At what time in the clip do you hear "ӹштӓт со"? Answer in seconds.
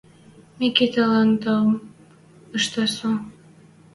2.57-3.09